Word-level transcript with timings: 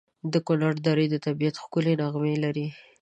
د 0.31 0.33
کنړ 0.47 0.73
درې 0.87 1.05
د 1.09 1.15
طبیعت 1.25 1.55
ښکلي 1.63 1.93
نغمې 2.01 2.35
لري. 2.43 2.67